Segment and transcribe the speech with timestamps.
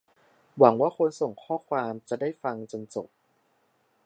[0.57, 3.07] หวังว่าคนส่งข้อความจะได้ฟังจนจบ